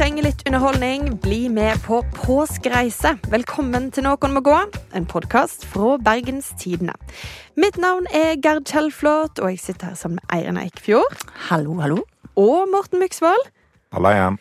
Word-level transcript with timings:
trenger 0.00 0.24
litt 0.24 0.46
underholdning, 0.48 1.02
bli 1.20 1.50
med 1.52 1.76
på 1.84 1.98
påskereise. 2.16 3.10
Velkommen 3.28 3.90
til 3.92 4.06
Noen 4.06 4.32
må 4.32 4.40
gå, 4.40 4.54
en 4.96 5.04
podkast 5.04 5.66
fra 5.68 5.98
Bergens 6.00 6.46
Tidende. 6.56 6.94
Mitt 7.60 7.76
navn 7.76 8.06
er 8.16 8.38
Gerd 8.40 8.64
Kjellflot, 8.70 9.42
og 9.44 9.50
jeg 9.52 9.58
sitter 9.60 9.90
her 9.90 9.98
sammen 10.00 10.16
med 10.22 10.32
Eirin 10.32 10.56
Eikfjord. 10.56 11.18
Hallo, 11.50 11.74
hallo. 11.82 11.98
Og 12.40 12.70
Morten 12.72 13.02
Myksvold. 13.02 13.44
Halla 13.92 14.14
igjen. 14.16 14.38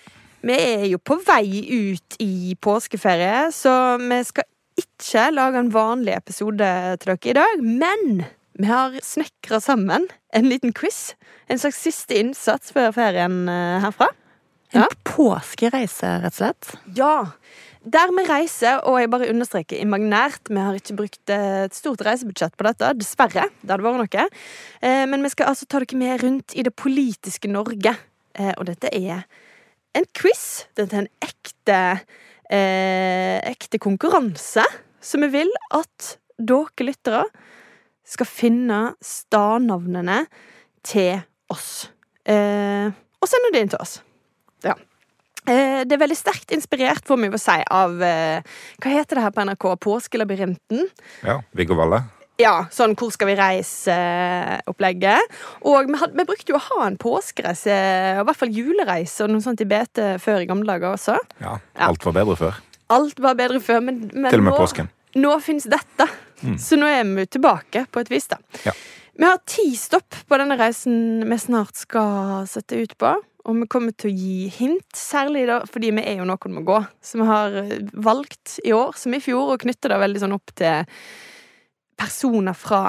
Vi 0.48 0.55
er 0.55 0.85
jo 0.93 1.02
på 1.03 1.20
vei 1.27 1.43
ut 1.67 2.16
i 2.23 2.55
påskeferie, 2.63 3.49
så 3.52 3.73
vi 3.99 4.21
skal 4.30 4.48
ikke 4.80 5.26
lage 5.35 5.59
en 5.59 5.73
vanlig 5.76 6.16
episode 6.21 6.71
til 7.03 7.17
dere 7.17 7.34
i 7.34 7.38
dag. 7.41 7.67
Men 7.67 8.23
vi 8.55 8.71
har 8.71 8.95
snekra 9.03 9.59
sammen 9.59 10.07
en 10.31 10.48
liten 10.48 10.71
quiz. 10.71 11.17
En 11.52 11.59
slags 11.59 11.84
siste 11.84 12.16
innsats 12.16 12.71
før 12.71 12.95
ferien 12.95 13.41
eh, 13.52 13.84
herfra. 13.84 14.07
En 14.73 14.82
Ja. 14.82 14.88
påskereise, 15.04 16.22
rett 16.22 16.34
og 16.34 16.34
slett. 16.34 16.76
Ja. 16.96 17.32
Der 17.90 18.12
vi 18.12 18.23
reiser, 18.28 18.82
og 18.86 19.00
jeg 19.00 19.09
bare 19.09 19.30
understreker 19.32 19.80
imaginært, 19.82 20.50
vi 20.50 20.59
har 20.59 20.73
ikke 20.76 20.95
brukt 20.98 21.30
eh, 21.32 21.64
et 21.64 21.73
stort 21.73 22.02
reisebudsjett 22.05 22.58
på 22.59 22.66
dette, 22.68 22.90
dessverre. 23.00 23.48
Det 23.64 23.72
hadde 23.72 23.86
vært 23.86 24.02
noe. 24.04 24.26
Eh, 24.82 25.05
Men 25.08 25.23
vi 25.23 25.30
skal 25.30 25.48
altså 25.48 25.66
ta 25.66 25.80
dere 25.80 25.98
med 25.98 26.22
rundt 26.22 26.54
i 26.55 26.62
det 26.64 26.76
politiske 26.76 27.48
Norge. 27.50 27.95
Eh, 28.36 28.54
Og 28.58 28.66
dette 28.66 28.90
er 28.94 29.23
en 29.95 30.05
quiz. 30.14 30.66
Dette 30.76 30.94
er 30.94 31.00
en 31.00 31.09
ekte, 31.22 32.02
ekte 32.52 33.80
konkurranse. 33.80 34.64
Så 35.02 35.17
vi 35.22 35.28
vil 35.30 35.50
at 35.72 36.17
dere 36.38 36.86
lyttere 36.86 37.23
skal 38.06 38.26
finne 38.26 38.94
stadnavnene 39.02 40.26
til 40.84 41.22
oss. 41.50 41.89
Og 42.28 43.28
sende 43.28 43.52
det 43.54 43.61
inn 43.64 43.70
til 43.70 43.80
oss. 43.81 44.02
Ja. 44.65 44.75
Eh, 45.47 45.83
Det 45.88 45.95
er 45.95 46.02
veldig 46.03 46.17
sterkt 46.19 46.52
inspirert, 46.52 47.05
får 47.07 47.17
vi 47.21 47.29
jo 47.31 47.38
si, 47.41 47.57
av 47.71 48.02
eh, 48.03 48.41
Hva 48.83 48.91
heter 48.91 49.15
det 49.19 49.23
her 49.23 49.31
på 49.35 49.45
NRK? 49.47 49.67
Påskelabyrinten? 49.85 50.88
Ja, 51.23 51.39
Viggo 51.55 51.75
Valle. 51.79 52.03
Ja, 52.39 52.67
sånn 52.71 52.93
Hvor 52.95 53.11
skal 53.11 53.27
vi 53.27 53.35
reise-opplegget. 53.35 55.33
Og 55.67 55.89
vi, 55.89 55.97
had, 55.99 56.13
vi 56.15 56.25
brukte 56.27 56.53
jo 56.53 56.59
å 56.59 56.63
ha 56.69 56.85
en 56.87 56.97
påskereise, 56.99 57.73
og 58.19 58.23
i 58.23 58.27
hvert 58.30 58.39
fall 58.39 58.53
julereise, 58.55 59.25
og 59.25 59.33
noe 59.33 59.43
sånt 59.43 59.59
i 59.63 59.67
BT 59.69 60.02
før 60.23 60.43
i 60.43 60.47
gamle 60.49 60.69
dager 60.69 60.93
også. 60.95 61.17
Ja. 61.43 61.57
Alt 61.89 62.05
var 62.07 62.15
bedre 62.19 62.37
før. 62.39 62.61
Alt 62.95 63.19
var 63.21 63.35
bedre 63.39 63.59
før, 63.63 63.83
men, 63.85 64.05
men 64.13 64.31
Til 64.31 64.41
og 64.41 64.47
med 64.47 64.55
nå, 64.55 64.61
påsken. 64.63 64.87
nå 65.19 65.33
fins 65.45 65.67
dette. 65.69 66.07
Så 66.63 66.77
nå 66.80 66.87
er 66.87 67.03
vi 67.03 67.25
tilbake, 67.27 67.83
på 67.91 67.99
et 67.99 68.09
vis. 68.13 68.30
da. 68.31 68.37
Ja. 68.63 68.71
Vi 69.19 69.27
har 69.27 69.41
ti 69.52 69.65
stopp 69.75 70.15
på 70.30 70.37
denne 70.39 70.55
reisen 70.55 71.25
vi 71.27 71.37
snart 71.43 71.75
skal 71.75 72.45
sette 72.47 72.80
ut 72.80 72.93
på. 72.97 73.11
Og 73.50 73.58
vi 73.58 73.67
kommer 73.72 73.95
til 73.97 74.11
å 74.11 74.14
gi 74.14 74.47
hint, 74.53 74.88
særlig 74.95 75.47
da, 75.50 75.64
fordi 75.66 75.89
vi 75.97 76.05
er 76.05 76.19
jo 76.22 76.30
noen 76.30 76.53
må 76.53 76.61
gå. 76.67 76.78
Så 77.02 77.17
vi 77.17 77.25
har 77.25 77.55
eh, 77.64 77.75
valgt 77.97 78.59
i 78.61 78.73
år, 78.78 78.94
som 79.00 79.16
i 79.17 79.22
fjor, 79.23 79.55
å 79.55 79.61
knytte 79.61 79.89
det 79.89 79.97
veldig 80.03 80.22
sånn 80.22 80.36
opp 80.38 80.53
til 80.59 80.86
personer 82.00 82.55
fra 82.55 82.83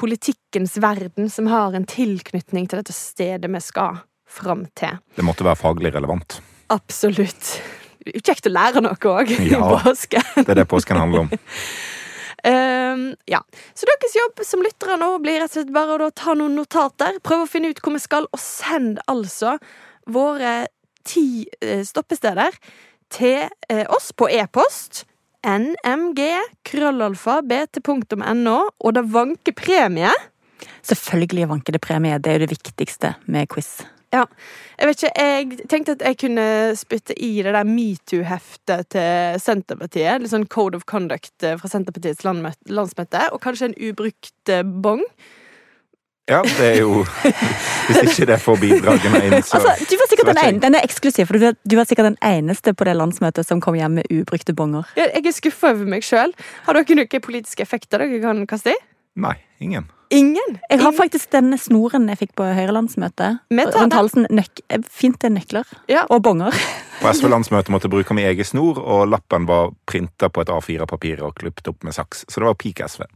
politikkens 0.00 0.78
verden 0.80 1.30
som 1.30 1.46
har 1.52 1.76
en 1.76 1.86
tilknytning 1.88 2.66
til 2.68 2.80
dette 2.80 2.96
stedet 2.96 3.50
vi 3.52 3.60
skal 3.62 4.00
fram 4.30 4.64
til. 4.78 4.98
Det 5.16 5.26
måtte 5.26 5.46
være 5.46 5.60
faglig 5.60 5.92
relevant. 5.94 6.40
Absolutt. 6.72 7.54
Kjekt 8.24 8.48
å 8.48 8.52
lære 8.52 8.82
noe 8.82 8.96
òg 8.96 9.32
i 9.34 9.50
Ja. 9.50 9.62
Det 9.92 10.46
er 10.48 10.62
det 10.62 10.68
påsken 10.70 10.98
handler 10.98 11.26
om. 11.26 11.32
Um, 12.46 13.02
ja. 13.34 13.42
Så 13.74 13.88
deres 13.90 14.16
jobb 14.16 14.42
som 14.46 14.64
lyttere 14.64 14.96
nå 15.00 15.12
blir 15.22 15.42
rett 15.42 15.52
og 15.52 15.58
slett 15.58 15.74
bare 15.74 16.08
å 16.08 16.14
ta 16.14 16.34
noen 16.38 16.56
notater. 16.56 17.20
Prøve 17.26 17.44
å 17.44 17.50
finne 17.50 17.72
ut 17.72 17.82
hvor 17.84 17.96
vi 17.96 18.02
skal, 18.02 18.28
og 18.30 18.40
send 18.40 19.02
altså 19.10 19.58
våre 20.14 20.54
ti 21.06 21.46
eh, 21.60 21.84
stoppesteder 21.86 22.56
til 23.10 23.48
eh, 23.68 23.86
oss 23.88 24.12
på 24.12 24.28
e-post. 24.30 25.04
nmg 25.40 26.20
krøllalfa 26.68 27.40
bt.no, 27.48 28.58
og 28.78 28.92
det 28.94 29.06
vanker 29.08 29.56
premie. 29.56 30.10
Selvfølgelig 30.84 31.48
vanker 31.48 31.72
det 31.72 31.80
premie. 31.80 32.18
Det 32.18 32.30
er 32.30 32.38
jo 32.38 32.46
det 32.46 32.58
viktigste 32.58 33.14
med 33.26 33.48
quiz. 33.48 33.80
Ja, 34.10 34.24
jeg 34.74 34.88
vet 34.88 35.02
ikke, 35.02 35.22
jeg 35.22 35.66
tenkte 35.70 35.94
at 35.94 36.00
jeg 36.02 36.16
kunne 36.18 36.46
spytte 36.76 37.14
i 37.14 37.30
det 37.46 37.52
der 37.54 37.68
metoo-heftet 37.68 38.88
til 38.90 39.38
Senterpartiet. 39.38 40.18
Litt 40.20 40.32
sånn 40.32 40.48
Code 40.50 40.80
of 40.80 40.86
Conduct 40.90 41.46
eh, 41.46 41.56
fra 41.60 41.70
Senterpartiets 41.70 42.26
landsmøte. 42.26 43.28
Og 43.30 43.40
kanskje 43.44 43.70
en 43.70 43.78
ubrukt 43.78 44.56
bong. 44.82 45.06
Ja, 46.30 46.40
det 46.46 46.66
er 46.66 46.76
jo 46.84 47.02
Hvis 47.88 48.02
ikke 48.04 48.26
det 48.30 48.38
får 48.38 48.58
bidragene 48.62 49.22
inn, 49.26 49.36
så 49.42 49.58
Altså, 49.58 49.86
du 49.90 49.96
var 49.98 50.10
sikkert 50.12 50.30
den 50.30 50.42
ene, 50.44 50.62
den 50.62 50.78
er 50.78 50.86
eksklusiv, 50.86 51.26
for 51.26 51.36
du 51.38 51.46
var, 51.48 51.56
du 51.58 51.76
var 51.78 51.88
sikkert 51.90 52.12
den 52.12 52.20
eneste 52.22 52.74
på 52.74 52.86
det 52.86 52.94
landsmøtet 52.98 53.48
som 53.48 53.62
kom 53.62 53.78
hjem 53.78 53.98
med 53.98 54.10
ubrukte 54.14 54.54
bonger. 54.54 54.86
Jeg 54.98 55.10
jeg 55.16 55.26
er 55.26 55.36
skuffa 55.36 55.72
over 55.74 55.88
meg 55.90 56.06
sjøl. 56.06 56.34
Har 56.66 56.78
dere 56.78 57.00
noen 57.00 57.24
politiske 57.24 57.66
effekter 57.66 58.04
dere 58.04 58.20
kan 58.22 58.44
kaste 58.50 58.76
i? 58.76 58.78
Nei, 59.20 59.34
ingen. 59.58 59.88
Ingen. 60.10 60.56
Jeg 60.70 60.80
har 60.82 60.94
faktisk 60.94 61.30
denne 61.30 61.58
snoren 61.58 62.08
jeg 62.10 62.18
fikk 62.18 62.32
på 62.38 62.46
Høyre-landsmøtet. 62.56 63.42
Rundt 63.54 63.94
halsen. 63.94 64.26
Nøk 64.34 64.62
fint 64.90 65.26
er 65.26 65.30
nøkler. 65.30 65.68
Ja. 65.90 66.02
Og 66.10 66.22
bonger. 66.26 66.56
På 67.00 67.12
SV-landsmøtet 67.14 67.70
måtte 67.70 67.86
jeg 67.86 67.94
bruke 67.94 68.16
min 68.18 68.26
egen 68.26 68.46
snor, 68.46 68.80
og 68.82 69.06
lappen 69.08 69.46
var 69.46 69.70
printa 69.86 70.28
på 70.28 70.42
et 70.42 70.50
A4-papir 70.50 71.22
og 71.26 71.36
klippet 71.38 71.70
opp 71.70 71.86
med 71.86 71.94
saks. 71.94 72.24
Så 72.26 72.42
det 72.42 72.50
var 72.50 72.58
peak 72.58 72.82
SV. 72.90 73.06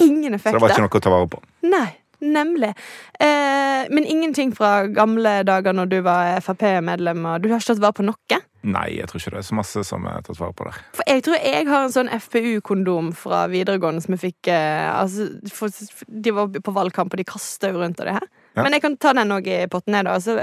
Ingen 0.00 0.34
effekter. 0.34 0.56
Så 0.56 0.56
det 0.56 0.64
var 0.64 0.72
ikke 0.72 0.86
noe 0.86 1.00
å 1.02 1.04
ta 1.04 1.12
vare 1.12 1.28
på. 1.28 1.42
Nei, 1.68 1.88
nemlig. 2.20 2.72
Eh, 3.20 3.88
men 3.90 4.06
ingenting 4.06 4.54
fra 4.56 4.86
gamle 4.86 5.40
dager 5.48 5.76
når 5.76 5.90
du 5.90 5.98
var 6.06 6.40
Frp-medlem, 6.44 7.26
og 7.26 7.42
du 7.42 7.50
har 7.50 7.60
ikke 7.60 7.72
tatt 7.74 7.82
vare 7.82 7.98
på 8.00 8.06
noe? 8.06 8.40
Nei, 8.60 8.86
jeg 8.98 9.08
tror 9.08 9.22
ikke 9.22 9.32
det 9.32 9.40
er 9.40 9.46
så 9.46 9.56
masse 9.56 9.82
som 9.88 10.04
er 10.10 10.24
tatt 10.24 10.36
vare 10.40 10.52
på 10.56 10.66
der. 10.68 10.80
For 10.98 11.08
jeg 11.08 11.22
tror 11.24 11.38
jeg 11.40 11.68
har 11.68 11.86
en 11.86 11.94
sånn 11.94 12.10
FPU-kondom 12.12 13.12
fra 13.16 13.46
videregående 13.52 14.04
som 14.04 14.16
jeg 14.16 14.24
fikk 14.26 14.50
eh, 14.52 14.88
altså, 14.92 15.30
for, 15.54 15.72
De 16.06 16.34
var 16.36 16.50
på 16.52 16.74
valgkamp, 16.76 17.14
og 17.14 17.22
de 17.22 17.28
kasta 17.28 17.72
jo 17.72 17.80
rundt 17.80 18.02
av 18.04 18.10
det 18.10 18.18
her. 18.18 18.28
Ja. 18.58 18.64
Men 18.66 18.76
jeg 18.76 18.84
kan 18.84 18.98
ta 19.00 19.14
den 19.16 19.32
òg 19.32 19.48
i 19.48 19.62
potten 19.70 19.96
ned, 19.96 20.10
da. 20.10 20.18
Så, 20.20 20.36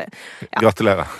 Ja. 0.48 0.64
Gratulerer. 0.64 1.14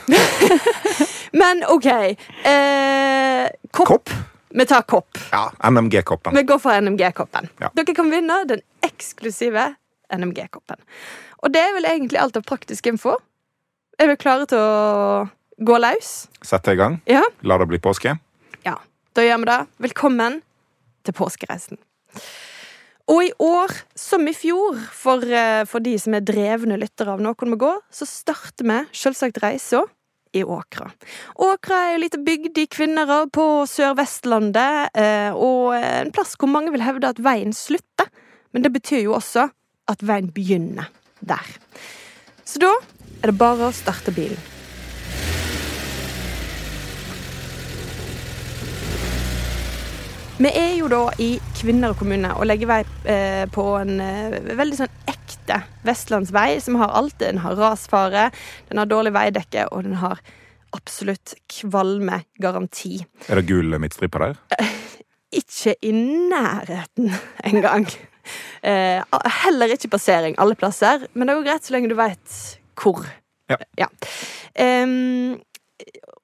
men 1.42 1.62
OK. 1.70 1.92
Eh, 1.92 3.46
kopp. 3.70 3.94
Kopp? 3.94 4.18
Vi 4.58 4.66
tar 4.66 4.82
kopp. 4.82 5.18
Ja, 5.32 5.52
NMG-koppen. 5.70 6.34
Vi 6.34 6.44
går 6.44 6.60
for 6.60 6.82
NMG-koppen. 6.82 7.50
Ja. 7.60 7.70
Dere 7.76 7.94
kan 7.94 8.10
vinne 8.10 8.40
den 8.48 8.64
eksklusive 8.82 9.74
NMG-koppen. 10.14 10.80
Og 11.44 11.54
det 11.54 11.64
er 11.64 11.76
vel 11.78 11.90
egentlig 11.90 12.22
alt 12.22 12.38
av 12.40 12.46
praktisk 12.48 12.90
info. 12.90 13.18
Er 13.98 14.12
vi 14.12 14.20
klare 14.22 14.48
til 14.50 14.62
å 14.62 15.28
gå 15.68 15.80
løs? 15.82 16.28
Sette 16.46 16.76
i 16.76 16.80
gang. 16.80 17.00
Ja. 17.10 17.24
La 17.42 17.58
det 17.58 17.70
bli 17.70 17.80
påske. 17.82 18.18
Ja, 18.66 18.78
da 19.18 19.26
gjør 19.26 19.42
vi 19.42 19.50
det. 19.50 19.62
Velkommen 19.88 20.42
til 21.08 21.18
påskereisen. 21.18 21.82
Og 23.08 23.24
i 23.24 23.32
år, 23.40 23.72
som 23.96 24.28
i 24.28 24.36
fjor, 24.36 24.76
for, 24.92 25.24
eh, 25.24 25.64
for 25.64 25.80
de 25.80 25.96
som 25.98 26.14
er 26.14 26.26
drevne 26.28 26.78
lyttere 26.78 27.14
av 27.14 27.22
Noen 27.24 27.54
må 27.54 27.58
gå, 27.58 27.74
så 27.90 28.06
starter 28.06 28.68
vi 28.68 28.80
selvsagt 28.92 29.40
reisa 29.42 29.86
i 30.36 30.44
Åkra. 30.44 30.92
Åkra 31.40 31.78
er 31.88 31.94
ei 31.96 32.02
lita 32.04 32.20
bygd 32.20 32.58
i 32.58 32.68
Kvinnherad 32.68 33.32
på 33.32 33.64
Sør-Vestlandet, 33.66 34.90
eh, 34.94 35.32
og 35.32 35.74
en 35.74 36.12
plass 36.12 36.36
hvor 36.36 36.52
mange 36.52 36.72
vil 36.72 36.84
hevde 36.84 37.08
at 37.08 37.22
veien 37.24 37.54
slutter. 37.56 38.12
Men 38.52 38.62
det 38.62 38.74
betyr 38.74 39.04
jo 39.04 39.16
også 39.16 39.50
at 39.88 40.04
veien 40.06 40.30
begynner 40.34 40.92
der. 41.20 41.58
Så 42.48 42.62
da 42.64 42.76
er 43.22 43.32
det 43.32 43.40
bare 43.40 43.70
å 43.70 43.76
starte 43.76 44.14
bilen. 44.16 44.40
Vi 50.38 50.50
er 50.54 50.76
jo 50.78 50.86
da 50.86 51.08
i 51.18 51.32
Kvinnherad 51.58 51.98
kommune 51.98 52.30
og 52.38 52.46
legger 52.46 52.70
vei 52.70 52.82
eh, 53.10 53.48
på 53.50 53.64
en 53.80 53.96
eh, 54.04 54.36
veldig 54.60 54.78
sånn 54.78 55.00
ekte 55.10 55.64
vestlandsvei 55.88 56.60
som 56.62 56.78
har 56.78 56.94
alt. 57.00 57.16
Den 57.24 57.42
har 57.42 57.58
rasfare, 57.58 58.28
den 58.70 58.78
har 58.78 58.92
dårlig 58.92 59.16
veidekke, 59.16 59.66
og 59.74 59.88
den 59.88 59.98
har 59.98 60.22
absolutt 60.78 61.34
kvalmegaranti. 61.50 63.00
Er 63.32 63.42
det 63.42 63.48
gul 63.50 63.80
midtstripe 63.82 64.22
der? 64.22 64.38
Ikke 65.42 65.74
i 65.82 65.96
nærheten 65.96 67.10
engang. 67.42 67.90
Eh, 68.62 69.20
heller 69.44 69.74
ikke 69.74 69.92
passering 69.94 70.38
alle 70.42 70.58
plasser, 70.60 71.08
men 71.14 71.28
det 71.28 71.34
er 71.34 71.40
jo 71.40 71.48
greit 71.48 71.68
så 71.68 71.76
lenge 71.76 71.92
du 71.92 71.98
veit 71.98 72.40
hvor. 72.78 73.06
Ja. 73.80 73.88
Em, 74.60 75.38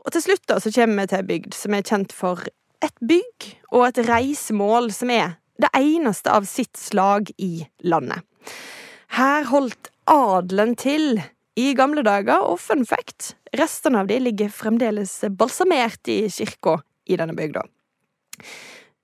og 0.04 0.12
til 0.12 0.26
slutt 0.26 0.44
da 0.50 0.60
så 0.60 0.74
kommer 0.76 1.04
vi 1.06 1.12
til 1.12 1.22
ei 1.22 1.30
bygd 1.30 1.56
som 1.56 1.78
er 1.78 1.86
kjent 1.88 2.16
for 2.16 2.44
et 2.84 2.96
bygg 3.00 3.48
og 3.72 3.88
et 3.88 4.02
reisemål 4.10 4.92
som 4.96 5.14
er 5.14 5.38
det 5.62 5.70
eneste 5.78 6.32
av 6.34 6.48
sitt 6.50 6.76
slag 6.80 7.32
i 7.38 7.68
landet. 7.88 8.26
Her 9.14 9.46
holdt 9.48 9.92
adelen 10.10 10.74
til 10.76 11.22
i 11.56 11.70
gamle 11.78 12.02
dager, 12.06 12.42
og 12.42 12.58
fun 12.60 12.82
fact, 12.86 13.36
restene 13.54 14.02
av 14.02 14.10
de 14.10 14.18
ligger 14.24 14.50
fremdeles 14.50 15.20
balsamert 15.38 16.10
i 16.10 16.24
kirka 16.34 16.80
i 17.06 17.18
denne 17.20 17.36
bygda. 17.38 17.62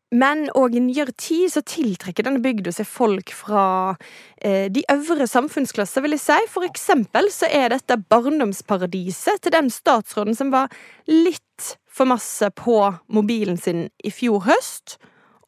Men 0.09 0.47
òg 0.57 0.73
i 0.73 0.81
nyere 0.81 1.13
tid 1.21 1.51
så 1.53 1.61
tiltrekker 1.61 2.25
denne 2.25 2.41
bygda 2.41 2.71
seg 2.73 2.87
folk 2.89 3.29
fra 3.35 3.65
eh, 4.41 4.65
de 4.73 4.81
øvre 4.89 5.27
samfunnsklasser, 5.29 6.01
vil 6.01 6.15
jeg 6.17 6.23
si. 6.23 6.37
For 6.49 6.65
eksempel 6.65 7.29
så 7.33 7.49
er 7.53 7.69
dette 7.75 7.99
barndomsparadiset 8.09 9.43
til 9.43 9.53
den 9.53 9.69
statsråden 9.73 10.37
som 10.37 10.49
var 10.55 10.73
litt 11.05 11.75
for 11.85 12.09
masse 12.09 12.49
på 12.57 12.79
mobilen 13.13 13.59
sin 13.61 13.87
i 14.01 14.09
fjor 14.13 14.47
høst, 14.47 14.97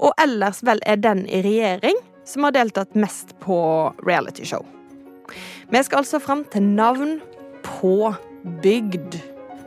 og 0.02 0.14
ellers 0.22 0.62
vel 0.66 0.82
er 0.86 1.02
den 1.02 1.26
i 1.26 1.42
regjering 1.46 1.98
som 2.28 2.46
har 2.46 2.54
deltatt 2.54 2.94
mest 2.98 3.34
på 3.42 3.58
realityshow. 4.06 4.62
Vi 5.72 5.84
skal 5.84 6.04
altså 6.04 6.20
fram 6.22 6.44
til 6.54 6.66
navn 6.78 7.18
på 7.66 8.14
bygd. 8.62 9.18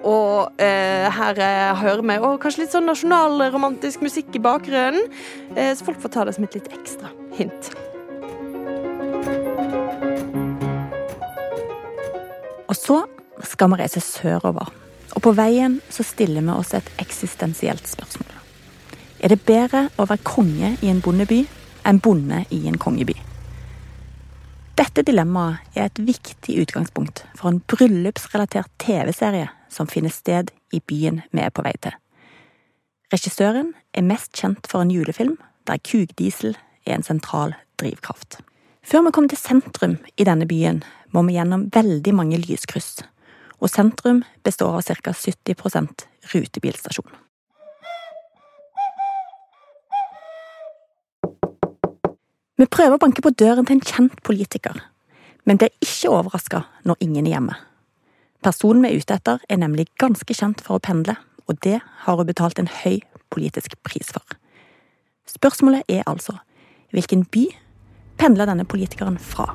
Og 0.04 0.60
eh, 0.60 1.08
her 1.08 1.40
eh, 1.40 1.72
hører 1.80 2.04
vi 2.04 2.18
og 2.20 2.36
kanskje 2.42 2.64
litt 2.64 2.74
sånn 2.74 2.88
nasjonalromantisk 2.90 4.04
musikk 4.04 4.36
i 4.36 4.42
bakgrunnen. 4.44 5.08
Eh, 5.56 5.72
så 5.72 5.86
folk 5.86 6.02
får 6.02 6.12
ta 6.12 6.26
det 6.28 6.36
som 6.36 6.44
et 6.44 6.58
litt 6.58 6.68
ekstra 6.76 7.08
hint. 7.38 7.72
Og 12.68 12.76
så 12.76 13.00
skal 13.48 13.72
vi 13.72 13.80
reise 13.80 14.04
sørover. 14.04 14.72
Og 15.14 15.22
på 15.24 15.32
veien 15.36 15.78
så 15.92 16.04
stiller 16.04 16.44
vi 16.44 16.52
oss 16.52 16.74
et 16.76 16.88
eksistensielt 17.00 17.88
spørsmål. 17.88 18.32
Er 19.24 19.32
det 19.32 19.44
bedre 19.48 19.86
å 19.96 20.04
være 20.04 20.26
konge 20.26 20.74
i 20.84 20.90
en 20.92 21.00
bondeby 21.00 21.46
enn 21.88 22.02
bonde 22.04 22.44
i 22.52 22.66
en 22.68 22.76
kongeby? 22.80 23.16
Dette 24.74 25.04
dilemmaet 25.06 25.76
er 25.78 25.86
et 25.86 25.98
viktig 26.02 26.56
utgangspunkt 26.64 27.20
for 27.38 27.46
en 27.52 27.60
bryllupsrelatert 27.70 28.72
TV-serie 28.82 29.46
som 29.70 29.86
finner 29.86 30.10
sted 30.10 30.50
i 30.74 30.80
byen 30.82 31.20
vi 31.30 31.44
er 31.44 31.52
på 31.54 31.62
vei 31.62 31.76
til. 31.78 31.94
Regissøren 33.14 33.70
er 33.94 34.06
mest 34.06 34.34
kjent 34.34 34.66
for 34.66 34.82
en 34.82 34.90
julefilm 34.90 35.36
der 35.70 35.78
kukdiesel 35.78 36.56
er 36.86 36.96
en 36.96 37.06
sentral 37.06 37.54
drivkraft. 37.78 38.40
Før 38.82 39.06
vi 39.06 39.14
kommer 39.14 39.30
til 39.30 39.40
sentrum 39.40 39.94
i 40.18 40.26
denne 40.26 40.48
byen, 40.50 40.82
må 41.14 41.22
vi 41.22 41.38
gjennom 41.38 41.68
veldig 41.72 42.14
mange 42.18 42.42
lyskryss, 42.42 43.04
og 43.62 43.70
sentrum 43.70 44.24
består 44.42 44.74
av 44.80 44.82
ca. 44.90 45.14
70% 45.14 46.08
rutebilstasjon. 46.34 47.23
Vi 52.54 52.66
prøver 52.70 52.94
å 52.94 53.02
banke 53.02 53.22
på 53.24 53.32
døren 53.34 53.66
til 53.66 53.80
en 53.80 53.82
kjent 53.82 54.20
politiker, 54.22 54.76
men 55.42 55.58
blir 55.58 55.72
ikke 55.82 56.12
overraska 56.14 56.60
når 56.86 57.00
ingen 57.02 57.26
er 57.26 57.34
hjemme. 57.34 57.56
Personen 58.46 58.84
vi 58.84 58.92
er 58.92 59.02
ute 59.02 59.16
etter, 59.16 59.40
er 59.50 59.58
nemlig 59.58 59.88
ganske 59.98 60.36
kjent 60.36 60.62
for 60.62 60.78
å 60.78 60.84
pendle, 60.84 61.16
og 61.50 61.58
det 61.66 61.80
har 62.04 62.20
hun 62.20 62.28
betalt 62.28 62.60
en 62.62 62.70
høy 62.70 63.00
politisk 63.34 63.74
pris 63.82 64.12
for. 64.14 64.22
Spørsmålet 65.26 65.82
er 65.90 66.06
altså 66.06 66.36
hvilken 66.94 67.24
by 67.34 67.48
pendler 68.22 68.46
denne 68.46 68.68
politikeren 68.68 69.18
fra? 69.18 69.48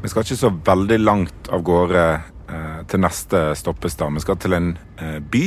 Vi 0.00 0.08
skal 0.08 0.24
ikke 0.24 0.40
så 0.40 0.52
veldig 0.64 0.98
langt 1.02 1.52
av 1.52 1.64
gårde 1.64 2.06
eh, 2.14 2.80
til 2.88 3.04
neste 3.04 3.50
stoppestad. 3.58 4.16
Vi 4.16 4.24
skal 4.24 4.40
til 4.40 4.56
en 4.56 4.72
eh, 4.96 5.20
by 5.20 5.44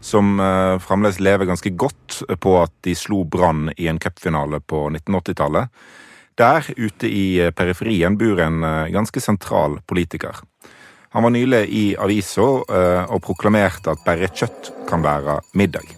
som 0.00 0.40
uh, 0.40 0.78
fremdeles 0.78 1.20
lever 1.20 1.48
ganske 1.48 1.70
godt 1.70 2.22
på 2.40 2.56
at 2.62 2.72
de 2.84 2.94
slo 2.96 3.24
Brann 3.24 3.70
i 3.76 3.88
en 3.90 4.00
cupfinale 4.00 4.60
på 4.60 4.88
1980-tallet. 4.90 5.68
Der, 6.40 6.64
ute 6.76 7.08
i 7.10 7.40
eh, 7.42 7.50
periferien, 7.52 8.14
bor 8.16 8.38
en 8.40 8.62
uh, 8.64 8.88
ganske 8.88 9.20
sentral 9.20 9.76
politiker. 9.86 10.38
Han 11.12 11.26
var 11.26 11.34
nylig 11.34 11.60
i 11.74 11.82
avisa 11.98 12.44
og 13.10 13.18
proklamerte 13.26 13.90
at 13.90 14.04
bare 14.06 14.28
kjøtt 14.30 14.68
kan 14.86 15.02
være 15.02 15.40
middag. 15.58 15.88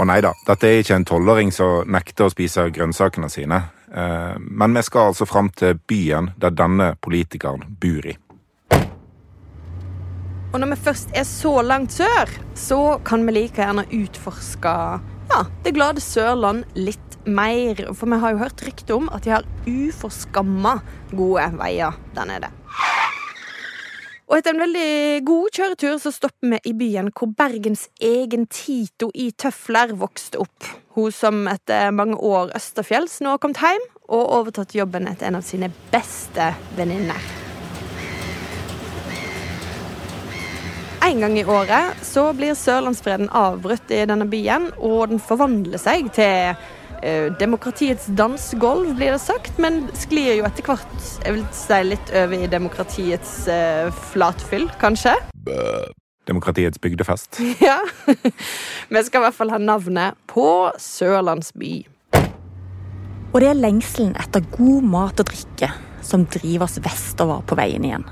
Og 0.00 0.08
nei 0.08 0.16
da, 0.24 0.30
dette 0.48 0.70
er 0.70 0.80
ikke 0.80 0.96
en 0.96 1.04
tolvåring 1.04 1.52
som 1.52 1.92
nekter 1.92 2.30
å 2.30 2.32
spise 2.32 2.64
grønnsakene 2.72 3.28
sine. 3.28 3.60
Men 4.40 4.78
vi 4.78 4.86
skal 4.88 5.12
altså 5.12 5.28
fram 5.28 5.52
til 5.52 5.76
byen 5.76 6.32
der 6.40 6.56
denne 6.56 6.94
politikeren 7.04 7.76
bor 7.84 8.08
i. 8.08 8.16
Og 10.52 10.60
når 10.60 10.74
vi 10.74 10.82
først 10.84 11.14
er 11.16 11.24
så 11.24 11.62
langt 11.64 11.94
sør, 11.96 12.28
så 12.54 12.98
kan 13.08 13.24
vi 13.24 13.32
like 13.32 13.56
gjerne 13.56 13.86
utforske 13.88 14.74
ja, 15.32 15.38
det 15.64 15.72
glade 15.72 16.02
Sørland 16.04 16.66
litt 16.76 17.14
mer. 17.24 17.78
For 17.96 18.10
vi 18.10 18.18
har 18.20 18.34
jo 18.34 18.42
hørt 18.42 18.64
rykte 18.66 18.96
om 18.98 19.08
at 19.08 19.24
de 19.24 19.32
har 19.32 19.48
uforskamma 19.64 20.74
gode 21.16 21.46
veier 21.56 21.96
der 22.12 22.28
nede. 22.28 22.52
Og 24.28 24.38
etter 24.38 24.52
en 24.52 24.62
veldig 24.62 25.24
god 25.28 25.56
kjøretur 25.56 25.98
så 26.00 26.12
stopper 26.12 26.54
vi 26.54 26.60
i 26.68 26.76
byen 26.76 27.10
hvor 27.16 27.32
Bergens 27.36 27.86
egen 28.00 28.44
Tito 28.52 29.10
i 29.12 29.30
tøfler 29.32 29.92
vokste 29.96 30.40
opp. 30.40 30.68
Hun 30.96 31.12
som 31.12 31.46
etter 31.52 31.92
mange 31.96 32.16
år 32.20 32.52
østerfjells 32.56 33.22
nå 33.24 33.34
har 33.34 33.40
kommet 33.40 33.60
hjem 33.64 33.88
og 34.12 34.34
overtatt 34.40 34.76
jobben 34.76 35.08
etter 35.08 35.28
en 35.30 35.40
av 35.40 35.48
sine 35.48 35.72
beste 35.92 36.52
venninner. 36.76 37.41
En 41.02 41.18
gang 41.18 41.34
i 41.34 41.42
året 41.44 41.98
så 42.06 42.28
blir 42.36 42.54
sørlandsfreden 42.54 43.26
avbrutt 43.34 43.90
i 43.90 44.04
denne 44.06 44.28
byen, 44.30 44.68
og 44.78 45.10
den 45.10 45.18
forvandler 45.18 45.80
seg 45.82 46.12
til 46.14 46.52
uh, 46.54 47.26
demokratiets 47.40 48.06
dansegulv, 48.14 48.92
blir 48.94 49.16
det 49.16 49.22
sagt, 49.24 49.58
men 49.62 49.82
sklir 49.98 50.36
jo 50.38 50.46
etter 50.46 50.68
hvert 50.70 50.94
jeg 51.24 51.34
vil 51.34 51.42
si 51.58 51.80
litt 51.88 52.14
over 52.22 52.46
i 52.46 52.52
demokratiets 52.52 53.34
uh, 53.50 53.90
flatfyll, 54.12 54.68
kanskje. 54.78 55.16
Demokratiets 56.30 56.78
bygdefest. 56.78 57.42
ja. 57.66 57.80
Vi 58.06 59.02
skal 59.02 59.18
i 59.18 59.26
hvert 59.26 59.40
fall 59.40 59.50
ha 59.50 59.58
navnet 59.58 60.22
på 60.30 60.46
Sørlandsby. 60.78 61.74
Og 63.32 63.40
det 63.42 63.50
er 63.50 63.58
lengselen 63.58 64.14
etter 64.22 64.44
god 64.54 64.86
mat 64.86 65.18
og 65.18 65.32
drikke 65.34 65.74
som 66.04 66.28
driver 66.30 66.68
oss 66.68 66.78
vestover 66.84 67.42
på 67.48 67.58
veien 67.58 67.90
igjen. 67.90 68.06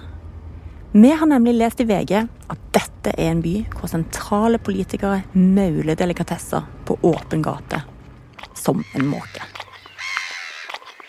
Vi 0.93 1.11
har 1.11 1.27
nemlig 1.27 1.55
lest 1.55 1.81
i 1.81 1.85
VG 1.85 2.13
at 2.51 2.63
dette 2.75 3.13
er 3.15 3.29
en 3.31 3.43
by 3.45 3.53
hvor 3.77 3.91
sentrale 3.93 4.59
politikere 4.59 5.21
mauler 5.39 5.95
delikatesser 5.95 6.67
på 6.85 6.97
åpen 7.07 7.45
gate. 7.47 7.79
Som 8.59 8.83
en 8.99 9.07
måke. 9.07 9.45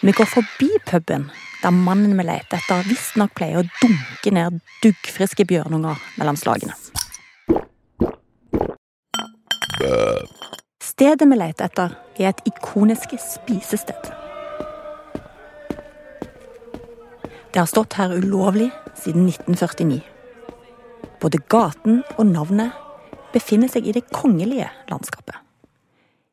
Vi 0.02 0.14
går 0.14 0.30
forbi 0.30 0.70
puben 0.86 1.32
der 1.64 1.74
mannen 1.74 2.14
vi 2.18 2.26
leter 2.26 2.58
etter, 2.58 2.86
visstnok 2.90 3.34
pleier 3.38 3.62
å 3.62 3.68
dunke 3.82 4.34
ned 4.34 4.62
duggfriske 4.82 5.46
bjørnunger 5.50 5.98
mellom 6.18 6.38
slagene. 6.38 6.78
Stedet 10.82 11.26
vi 11.26 11.38
leter 11.38 11.70
etter, 11.70 11.94
er 12.22 12.32
et 12.32 12.50
ikonisk 12.50 13.18
spisested. 13.18 14.21
Det 17.52 17.60
har 17.60 17.68
stått 17.68 17.98
her 18.00 18.14
ulovlig 18.16 18.70
siden 18.96 19.26
1949. 19.28 20.02
Både 21.22 21.40
gaten 21.52 22.00
og 22.16 22.26
navnet 22.30 22.72
befinner 23.34 23.68
seg 23.72 23.88
i 23.88 23.96
det 23.96 24.06
kongelige 24.14 24.70
landskapet. 24.88 25.36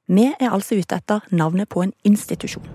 Vi 0.08 0.28
er 0.30 0.52
altså 0.54 0.78
ute 0.78 0.96
etter 0.96 1.24
navnet 1.34 1.68
på 1.68 1.82
en 1.82 1.92
institusjon. 2.06 2.68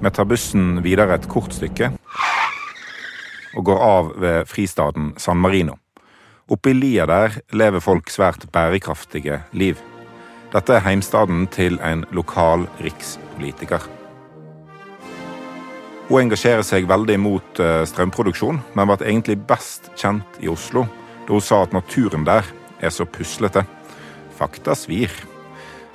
Vi 0.00 0.10
tar 0.12 0.28
bussen 0.28 0.82
videre 0.84 1.16
et 1.16 1.28
kort 1.32 1.56
stykke 1.56 1.90
og 3.56 3.64
går 3.66 3.80
av 3.84 4.10
ved 4.20 4.48
fristaden 4.48 5.14
San 5.18 5.40
Marino. 5.40 5.78
Oppe 6.50 6.70
i 6.70 6.76
lia 6.76 7.06
der 7.08 7.40
lever 7.56 7.80
folk 7.80 8.12
svært 8.12 8.44
bærekraftige 8.52 9.42
liv. 9.52 9.80
Dette 10.52 10.76
er 10.76 10.84
heimstaden 10.84 11.46
til 11.54 11.80
en 11.80 12.04
lokal 12.12 12.68
rikspolitiker. 12.82 13.99
Hun 16.10 16.24
engasjerer 16.24 16.64
seg 16.66 16.88
veldig 16.90 17.14
mot 17.22 17.60
eh, 17.62 17.84
strømproduksjon, 17.86 18.56
men 18.74 18.88
ble 18.90 18.96
egentlig 19.04 19.36
best 19.46 19.92
kjent 19.94 20.40
i 20.42 20.48
Oslo 20.50 20.82
da 21.28 21.36
hun 21.36 21.44
sa 21.44 21.60
at 21.62 21.76
naturen 21.76 22.24
der 22.26 22.48
er 22.82 22.90
så 22.90 23.06
puslete. 23.06 23.62
Fakta 24.34 24.74
svir. 24.74 25.14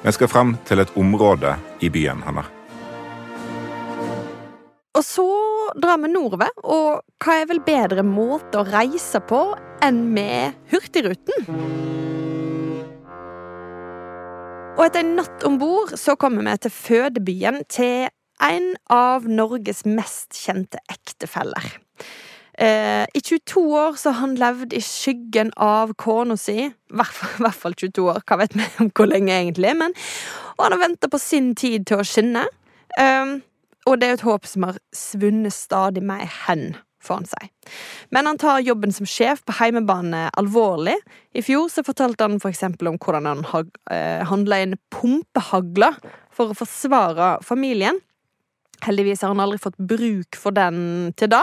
Vi 0.05 0.13
skal 0.15 0.31
frem 0.31 0.55
til 0.63 0.79
et 0.79 0.95
område 0.95 1.57
i 1.83 1.91
byen 1.91 2.23
hennes. 2.23 2.47
Og 4.95 5.03
så 5.03 5.27
drar 5.75 5.99
vi 5.99 6.13
nordover, 6.13 6.55
og 6.63 7.03
hva 7.19 7.39
er 7.41 7.49
vel 7.51 7.59
bedre 7.65 8.05
måte 8.07 8.61
å 8.61 8.67
reise 8.69 9.19
på 9.19 9.41
enn 9.83 10.05
med 10.15 10.55
Hurtigruten? 10.71 11.49
Og 14.75 14.85
etter 14.85 15.03
en 15.03 15.17
natt 15.19 15.43
om 15.43 15.59
bord 15.59 15.91
så 15.99 16.15
kommer 16.15 16.47
vi 16.47 16.55
til 16.63 16.79
fødebyen 16.79 17.65
til 17.67 18.07
en 18.43 18.75
av 18.91 19.27
Norges 19.29 19.83
mest 19.85 20.35
kjente 20.37 20.81
ektefeller. 20.91 21.77
Eh, 22.57 23.03
I 23.13 23.21
22 23.21 23.61
år 23.75 23.97
så 23.99 24.11
har 24.11 24.21
han 24.21 24.35
levd 24.39 24.73
i 24.73 24.81
skyggen 24.83 25.51
av 25.59 25.93
kona 25.99 26.37
si. 26.39 26.69
I 26.69 26.95
hvert 26.95 27.59
fall 27.59 27.75
22 27.75 28.07
år, 28.13 28.21
hva 28.27 28.39
vet 28.43 28.55
vi 28.55 28.67
om 28.83 28.91
hvor 28.95 29.11
lenge 29.11 29.35
egentlig. 29.35 29.75
Men, 29.75 29.95
og 30.55 30.67
han 30.67 30.77
har 30.77 30.85
venta 30.87 31.11
på 31.11 31.19
sin 31.19 31.53
tid 31.55 31.87
til 31.89 32.03
å 32.03 32.07
skinne. 32.07 32.47
Eh, 32.99 33.37
og 33.85 33.99
det 34.01 34.07
er 34.07 34.17
et 34.17 34.25
håp 34.25 34.47
som 34.49 34.69
har 34.69 34.81
svunnet 34.95 35.53
stadig 35.53 36.03
mer 36.03 36.25
hen 36.47 36.73
får 37.05 37.19
han 37.19 37.27
si. 37.29 37.49
Men 38.09 38.25
han 38.25 38.39
tar 38.41 38.63
jobben 38.65 38.93
som 38.93 39.05
sjef 39.05 39.43
på 39.45 39.55
heimebane 39.59 40.27
alvorlig. 40.39 40.95
I 41.37 41.43
fjor 41.45 41.69
så 41.69 41.83
fortalte 41.85 42.25
han 42.25 42.39
for 42.41 42.49
eksempel 42.49 42.89
om 42.89 42.99
hvordan 43.01 43.29
han 43.29 43.69
eh, 43.91 44.25
handla 44.25 44.61
inn 44.63 44.77
pumpehagler 44.93 45.99
for 46.35 46.51
å 46.51 46.57
forsvare 46.57 47.35
familien. 47.45 48.01
Heldigvis 48.83 49.23
har 49.23 49.31
han 49.31 49.43
aldri 49.43 49.61
fått 49.61 49.77
bruk 49.79 50.37
for 50.39 50.55
den 50.55 51.13
til 51.17 51.31
da, 51.31 51.41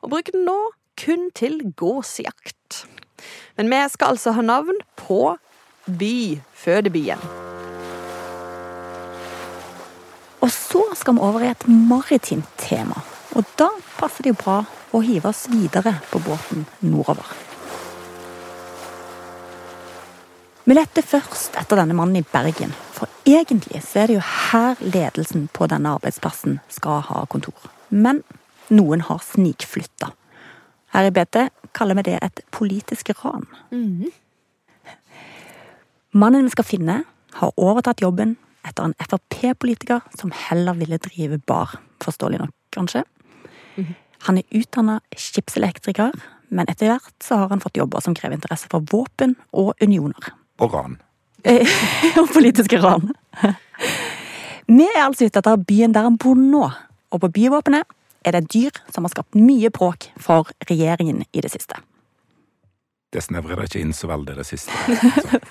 og 0.00 0.14
bruker 0.14 0.36
den 0.36 0.46
nå 0.48 0.58
kun 1.00 1.28
til 1.36 1.60
gåsejakt. 1.76 2.84
Men 3.56 3.70
vi 3.72 3.80
skal 3.92 4.14
altså 4.14 4.32
ha 4.36 4.44
navn 4.44 4.80
på 4.96 5.36
by, 5.86 6.40
fødebyen. 6.56 7.20
Og 10.40 10.48
så 10.52 10.82
skal 10.96 11.14
vi 11.18 11.24
over 11.26 11.44
i 11.44 11.52
et 11.52 11.68
maritimt 11.68 12.48
tema. 12.58 13.02
Og 13.36 13.44
da 13.60 13.68
passer 13.98 14.24
det 14.24 14.34
jo 14.34 14.40
bra 14.40 14.58
å 14.96 15.04
hive 15.04 15.30
oss 15.30 15.44
videre 15.52 15.98
på 16.10 16.22
båten 16.24 16.64
nordover. 16.80 17.49
Vi 20.70 20.74
lette 20.76 21.02
først 21.02 21.56
etter 21.58 21.80
denne 21.80 21.96
mannen 21.98 22.20
i 22.20 22.28
Bergen, 22.30 22.70
for 22.94 23.10
egentlig 23.26 23.80
så 23.82 24.04
er 24.04 24.06
det 24.06 24.14
jo 24.14 24.20
her 24.22 24.78
ledelsen 24.78 25.48
på 25.50 25.66
denne 25.66 25.96
arbeidsplassen 25.96 26.60
skal 26.70 27.00
ha 27.08 27.24
kontor. 27.32 27.56
Men 27.90 28.20
noen 28.70 29.02
har 29.08 29.18
snikflytta. 29.26 30.12
Her 30.94 31.08
i 31.08 31.10
BT 31.16 31.40
kaller 31.74 31.98
vi 31.98 32.04
det 32.06 32.20
et 32.22 32.42
politisk 32.54 33.10
ran. 33.18 33.48
Mannen 36.14 36.46
vi 36.46 36.54
skal 36.54 36.68
finne, 36.70 37.00
har 37.42 37.58
overtatt 37.58 38.06
jobben 38.06 38.36
etter 38.62 38.86
en 38.86 38.94
Frp-politiker 39.02 40.06
som 40.22 40.30
heller 40.30 40.78
ville 40.78 41.02
drive 41.02 41.40
bar. 41.50 41.80
Forståelig 42.06 42.44
nok, 42.44 42.54
kanskje. 42.78 43.02
Han 44.28 44.38
er 44.38 44.54
utdanna 44.54 45.00
skipselektriker, 45.18 46.14
men 46.54 46.70
etter 46.70 46.92
hvert 46.92 47.16
så 47.26 47.42
har 47.42 47.50
han 47.56 47.62
fått 47.64 47.82
jobber 47.82 48.06
som 48.06 48.14
krever 48.14 48.38
interesse 48.38 48.70
for 48.70 48.86
våpen 48.94 49.34
og 49.50 49.74
unioner. 49.82 50.36
Og 50.60 50.74
ran. 50.74 50.98
og 52.20 52.28
politiske 52.34 52.80
ran. 52.82 53.10
Vi 54.70 54.86
er 54.86 55.02
altså 55.02 55.26
ute 55.26 55.40
etter 55.40 55.62
byen 55.66 55.94
der 55.96 56.06
han 56.06 56.18
bor 56.20 56.38
nå, 56.38 56.66
og 57.10 57.22
på 57.24 57.32
byvåpenet 57.40 57.88
er 58.24 58.36
det 58.36 58.44
et 58.44 58.52
dyr 58.52 58.82
som 58.92 59.06
har 59.06 59.14
skapt 59.14 59.38
mye 59.38 59.70
bråk 59.72 60.10
for 60.20 60.50
regjeringen 60.68 61.24
i 61.32 61.42
det 61.42 61.50
siste. 61.54 61.80
Det 63.10 63.24
snevrer 63.24 63.58
det 63.58 63.70
ikke 63.70 63.80
inn 63.82 63.94
så 63.96 64.06
veldig, 64.10 64.36
det 64.38 64.46
siste. 64.46 64.74
Altså. 64.86 65.40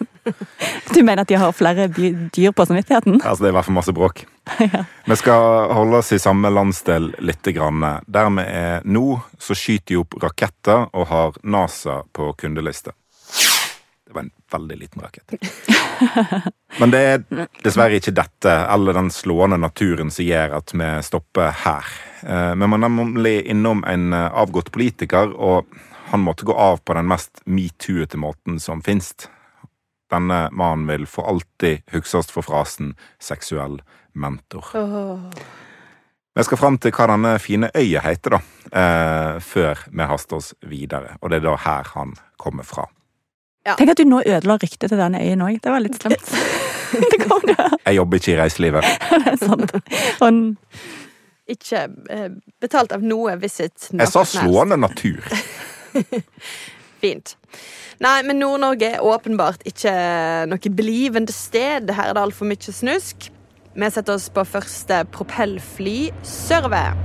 Du 0.93 0.99
mener 1.01 1.23
at 1.23 1.29
de 1.29 1.37
har 1.39 1.53
flere 1.55 1.87
dyr 1.89 2.51
på 2.53 2.65
samvittigheten? 2.65 3.21
altså, 3.23 3.43
det 3.43 3.49
er 3.49 3.53
i 3.53 3.55
hvert 3.55 3.65
fall 3.65 3.77
masse 3.77 3.93
bråk. 3.95 4.23
Vi 5.09 5.17
skal 5.17 5.71
holde 5.73 6.01
oss 6.01 6.11
i 6.13 6.19
samme 6.21 6.51
landsdel 6.53 7.11
lite 7.19 7.53
grann. 7.55 7.81
Der 8.05 8.29
vi 8.29 8.45
er 8.45 8.85
nå, 8.85 9.19
så 9.41 9.57
skyter 9.57 9.93
de 9.93 9.99
opp 10.01 10.17
raketter 10.21 10.87
og 10.93 11.07
har 11.09 11.39
NASA 11.43 12.01
på 12.13 12.31
kundeliste. 12.37 12.93
Det 14.09 14.15
var 14.15 14.23
en 14.25 14.31
veldig 14.51 14.77
liten 14.79 15.03
rakett. 15.05 15.35
Men 16.81 16.89
det 16.89 17.01
er 17.05 17.43
dessverre 17.61 17.99
ikke 17.99 18.15
dette 18.17 18.53
eller 18.73 18.97
den 18.97 19.11
slående 19.13 19.59
naturen 19.61 20.09
som 20.09 20.25
gjør 20.25 20.55
at 20.57 20.73
vi 20.73 20.87
stopper 21.05 21.53
her. 21.61 21.91
Men 22.57 22.73
man 22.73 22.87
er 22.87 22.89
nemlig 22.89 23.35
innom 23.53 23.83
en 23.85 24.09
eh, 24.17 24.25
avgått 24.33 24.73
politiker, 24.73 25.29
og 25.37 25.69
han 26.09 26.25
måtte 26.25 26.49
gå 26.49 26.57
av 26.57 26.81
på 26.81 26.97
den 26.97 27.05
mest 27.07 27.43
metoo-ete 27.45 28.17
måten 28.17 28.57
som 28.59 28.81
finst. 28.81 29.29
Denne 30.09 30.47
mannen 30.51 30.89
vil 30.89 31.05
for 31.05 31.29
alltid 31.29 31.85
huskes 31.93 32.33
for 32.33 32.41
frasen 32.41 32.95
'seksuell 33.21 33.77
mentor'. 34.17 34.73
Vi 36.35 36.43
skal 36.43 36.57
fram 36.57 36.77
til 36.77 36.91
hva 36.91 37.07
denne 37.11 37.39
fine 37.39 37.69
øya 37.75 38.01
heter, 38.01 38.29
da, 38.29 38.39
eh, 38.73 39.39
før 39.39 39.85
vi 39.91 40.03
haster 40.03 40.35
oss 40.35 40.53
videre. 40.61 41.17
Og 41.21 41.29
det 41.29 41.37
er 41.37 41.45
da 41.45 41.55
her 41.55 41.83
han 41.93 42.15
kommer 42.37 42.63
fra. 42.63 42.87
Tenk 43.65 43.91
at 43.91 43.99
du 43.99 44.05
nå 44.07 44.21
ødela 44.25 44.55
ryktet 44.61 44.87
til 44.89 44.97
denne 44.97 45.19
øyen 45.21 45.41
òg. 45.45 45.59
Det 45.61 45.71
var 45.73 45.83
litt 45.83 45.97
slemt. 45.99 46.31
det 47.11 47.19
kom 47.27 47.43
det. 47.45 47.57
Jeg 47.85 47.95
jobber 47.99 48.17
ikke 48.21 48.31
i 48.33 48.37
reiselivet. 48.39 48.87
Det 49.25 49.33
er 49.33 49.41
sant. 49.41 49.75
Og 50.21 50.27
en- 50.27 50.57
Ikke 51.49 51.83
eh, 52.13 52.29
betalt 52.61 52.91
av 52.93 53.01
noe 53.03 53.35
Visit. 53.41 53.89
Jeg 53.91 54.07
sa 54.11 54.23
slående 54.25 54.77
natur. 54.77 55.25
Fint. 57.01 57.35
Nei, 57.99 58.21
men 58.23 58.39
Nord-Norge 58.39 58.93
er 58.95 59.03
åpenbart 59.03 59.63
ikke 59.67 59.91
noe 60.51 60.71
blivende 60.75 61.33
sted. 61.35 61.89
Her 61.91 62.11
er 62.11 62.17
det 62.17 62.23
altfor 62.23 62.47
mye 62.49 62.73
snusk. 62.75 63.29
Vi 63.79 63.89
setter 63.93 64.15
oss 64.15 64.29
på 64.33 64.43
første 64.47 65.03
propellfly 65.13 66.09
sørover. 66.25 66.95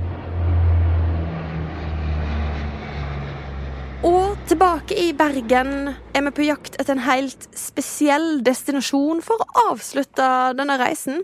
Og 4.05 4.35
tilbake 4.45 4.93
i 5.01 5.11
Bergen 5.17 5.89
er 6.13 6.23
vi 6.27 6.33
på 6.37 6.45
jakt 6.45 6.75
etter 6.77 6.93
en 6.93 7.05
helt 7.07 7.47
spesiell 7.57 8.43
destinasjon 8.45 9.23
for 9.25 9.41
å 9.41 9.69
avslutte 9.71 10.27
denne 10.59 10.77
reisen. 10.77 11.23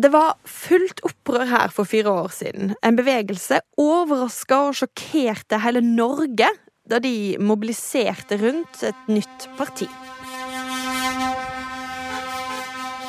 Det 0.00 0.10
var 0.12 0.36
fullt 0.48 1.00
opprør 1.08 1.48
her 1.48 1.72
for 1.72 1.88
fire 1.88 2.12
år 2.24 2.30
siden. 2.36 2.74
En 2.84 2.98
bevegelse 2.98 3.62
overraska 3.80 4.60
og 4.68 4.76
sjokkerte 4.82 5.62
hele 5.64 5.80
Norge 5.84 6.52
da 6.90 7.00
de 7.00 7.38
mobiliserte 7.40 8.36
rundt 8.40 8.84
et 8.84 9.08
nytt 9.08 9.48
parti. 9.56 9.88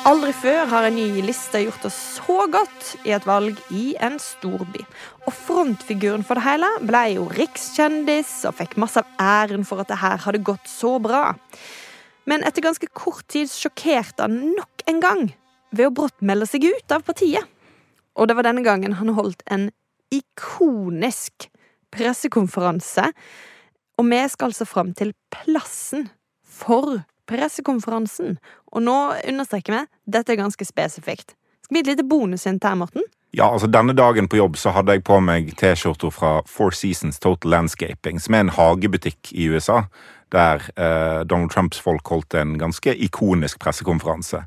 Aldri 0.02 0.32
før 0.34 0.64
har 0.66 0.82
en 0.88 0.96
ny 0.98 1.20
liste 1.22 1.60
gjort 1.62 1.84
det 1.86 1.92
så 1.94 2.42
godt 2.50 2.88
i 3.06 3.12
et 3.14 3.26
valg 3.28 3.58
i 3.70 3.92
en 4.02 4.16
storby. 4.18 4.80
Og 5.28 5.34
frontfiguren 5.44 6.24
for 6.26 6.40
det 6.40 6.42
hele 6.42 6.70
ble 6.82 7.02
jo 7.12 7.28
rikskjendis 7.30 8.32
og 8.50 8.56
fikk 8.58 8.74
masse 8.82 8.98
av 8.98 9.12
æren 9.22 9.62
for 9.68 9.78
at 9.78 9.92
det 9.92 10.00
her 10.00 10.18
hadde 10.24 10.40
gått 10.42 10.66
så 10.66 10.96
bra. 11.02 11.36
Men 12.26 12.42
etter 12.42 12.66
ganske 12.66 12.88
kort 12.90 13.28
tid 13.30 13.46
sjokkerte 13.52 14.26
han 14.26 14.56
nok 14.56 14.82
en 14.90 14.98
gang 15.04 15.22
ved 15.70 15.86
å 15.86 15.94
brått 15.94 16.18
melde 16.18 16.50
seg 16.50 16.66
ut 16.66 16.96
av 16.96 17.06
partiet. 17.06 17.46
Og 18.18 18.26
det 18.26 18.34
var 18.34 18.48
denne 18.48 18.66
gangen 18.66 18.98
han 18.98 19.14
holdt 19.14 19.46
en 19.54 19.68
ikonisk 20.10 21.46
pressekonferanse. 21.94 23.06
Og 24.02 24.10
vi 24.10 24.20
skal 24.34 24.50
altså 24.50 24.66
fram 24.66 24.90
til 24.98 25.14
plassen 25.30 26.08
for 26.42 27.04
pressekonferansen. 27.30 28.40
Og 28.72 28.84
nå 28.84 28.98
understreker 29.28 29.76
vi 29.76 29.82
dette 30.16 30.34
er 30.34 30.40
ganske 30.40 30.66
spesifikt. 30.66 31.36
Skal 31.62 31.76
vi 31.76 31.82
gi 31.82 31.86
et 31.86 31.92
lite 31.94 32.08
bonushint 32.08 32.64
her, 32.64 32.78
Morten? 32.78 33.04
Ja, 33.32 33.46
altså 33.48 33.68
Denne 33.72 33.94
dagen 33.96 34.28
på 34.28 34.36
jobb 34.36 34.58
så 34.60 34.74
hadde 34.76 34.92
jeg 34.92 35.06
på 35.08 35.16
meg 35.24 35.54
T-skjorta 35.56 36.10
fra 36.12 36.32
Four 36.48 36.74
Seasons 36.76 37.20
Total 37.22 37.54
Landscaping, 37.54 38.20
som 38.20 38.36
er 38.36 38.44
en 38.44 38.52
hagebutikk 38.52 39.30
i 39.32 39.46
USA. 39.48 39.86
Der 40.32 40.64
eh, 40.76 41.22
Donald 41.28 41.52
Trumps 41.52 41.80
folk 41.80 42.08
holdt 42.12 42.36
en 42.36 42.58
ganske 42.60 42.92
ikonisk 43.06 43.60
pressekonferanse. 43.64 44.42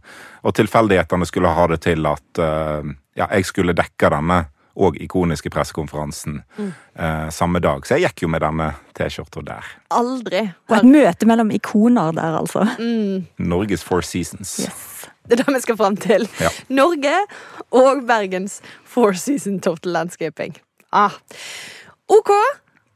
Og 0.45 0.53
tilfeldighetene 0.57 1.25
skulle 1.25 1.53
ha 1.57 1.65
det 1.71 1.81
til 1.85 2.05
at 2.09 2.41
eh, 2.41 2.93
ja, 3.17 3.25
jeg 3.29 3.49
skulle 3.49 3.77
dekke 3.77 4.11
denne 4.13 4.43
og 4.75 4.97
ikoniske 5.01 5.49
pressekonferansen 5.53 6.41
eh, 6.59 7.29
samme 7.31 7.61
dag. 7.63 7.85
Så 7.87 7.95
jeg 7.97 8.09
gikk 8.09 8.25
jo 8.25 8.31
med 8.33 8.43
denne 8.43 8.71
T-skjorta 8.97 9.43
der. 9.47 9.69
Aldri. 9.95 10.43
Og 10.69 10.77
et 10.79 10.89
møte 10.89 11.29
mellom 11.29 11.53
ikoner 11.55 12.15
der, 12.15 12.39
altså. 12.41 12.65
Norges 13.37 13.85
Four 13.87 14.03
Seasons. 14.05 14.57
Yes. 14.65 15.09
Det 15.25 15.39
er 15.39 15.43
det 15.43 15.55
vi 15.55 15.63
skal 15.63 15.77
fram 15.79 15.97
til. 15.97 16.27
Ja. 16.39 16.51
Norge 16.69 17.15
og 17.73 18.03
Bergens 18.07 18.59
Four 18.85 19.17
Season 19.17 19.59
Total 19.59 19.95
Landscaping. 19.95 20.57
Ah. 20.93 21.15
OK, 22.07 22.31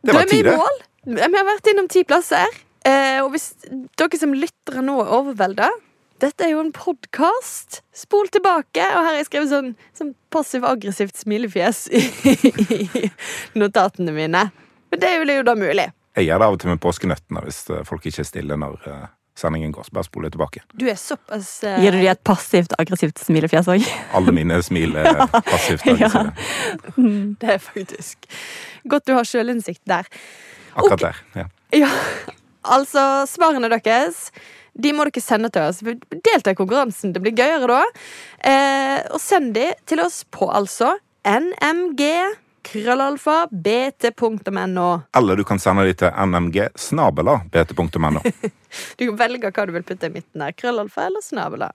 da 0.06 0.20
er 0.22 0.30
vi 0.30 0.44
i 0.44 0.46
mål. 0.46 0.82
Vi 1.10 1.20
har 1.24 1.48
vært 1.48 1.70
innom 1.72 1.88
ti 1.90 2.04
plasser. 2.08 2.46
Eh, 2.86 3.20
og 3.24 3.34
hvis 3.34 3.52
dere 4.00 4.20
som 4.20 4.36
lytter 4.36 4.84
nå 4.86 5.00
er 5.02 5.16
overvelda 5.18 5.68
Dette 6.20 6.44
er 6.44 6.50
jo 6.52 6.60
en 6.60 6.74
podkast. 6.76 7.80
Spol 7.96 8.28
tilbake. 8.34 8.84
Og 8.84 8.98
her 8.98 9.06
har 9.08 9.18
jeg 9.20 9.30
skrevet 9.30 9.52
sånn, 9.54 9.70
sånn 9.96 10.10
passiv-aggressivt 10.34 11.16
smilefjes 11.22 11.86
i, 11.96 12.02
i 12.36 13.60
notatene 13.60 14.12
mine. 14.16 14.42
Men 14.92 15.00
det 15.00 15.14
er 15.14 15.24
jo 15.24 15.46
da 15.48 15.56
mulig. 15.56 15.88
Jeg 16.18 16.28
gjør 16.28 16.42
det 16.42 16.50
av 16.50 16.58
og 16.58 16.60
til 16.60 16.74
med 16.74 16.82
påskenøttene 16.84 17.46
hvis 17.46 17.62
eh, 17.72 17.86
folk 17.88 18.04
ikke 18.10 18.26
er 18.26 18.28
stille 18.28 18.58
når 18.60 18.90
eh, 18.92 19.06
sendingen 19.40 19.72
går. 19.72 19.88
Så 19.88 19.96
bare 19.96 20.10
spol 20.10 20.28
tilbake. 20.28 20.66
Du 20.76 20.90
er 20.92 21.00
såpass 21.00 21.54
uh... 21.64 21.78
Gir 21.80 21.96
du 21.96 22.02
dem 22.02 22.12
et 22.12 22.24
passivt 22.28 22.76
aggressivt 22.82 23.24
smilefjes 23.24 23.72
òg? 23.72 23.88
Alle 24.20 24.36
mine 24.36 24.60
smil 24.66 25.00
er 25.00 25.24
passivt 25.54 25.88
aggressive. 25.88 26.36
Det 27.40 27.56
er 27.56 27.64
faktisk 27.64 28.28
Godt 28.90 29.08
du 29.08 29.16
har 29.16 29.28
sjølinnsikt 29.28 29.86
der. 29.88 30.08
Akkurat 30.76 31.08
der. 31.08 31.26
ja. 31.46 31.50
Ja, 31.76 31.90
altså 32.66 33.02
svarene 33.30 33.70
deres 33.70 34.32
de 34.80 34.94
må 34.96 35.06
dere 35.08 35.24
sende 35.24 35.52
til 35.54 35.68
oss. 35.68 35.82
Delta 35.84 36.54
i 36.54 36.58
konkurransen. 36.58 37.14
Det 37.16 37.24
blir 37.24 37.36
gøyere 37.38 37.70
da. 37.70 37.82
Eh, 38.52 39.00
og 39.14 39.20
send 39.24 39.54
de 39.58 39.70
til 39.90 40.04
oss 40.04 40.24
på 40.32 40.50
altså 40.50 40.96
nmg 41.28 42.06
krøllalfa 42.70 43.48
bt.no. 43.52 45.02
Eller 45.18 45.36
du 45.36 45.44
kan 45.48 45.60
sende 45.60 45.86
de 45.88 45.96
til 45.98 46.12
nmg 46.14 46.60
snabela 46.80 47.40
bt.no. 47.52 48.22
Du 49.00 49.08
kan 49.08 49.16
velge 49.18 49.50
hva 49.50 49.66
du 49.66 49.74
vil 49.74 49.86
putte 49.88 50.06
i 50.06 50.14
midten 50.14 50.44
her. 50.46 50.54
Krøllalfa 50.54 51.08
eller 51.10 51.24
snabela. 51.26 51.72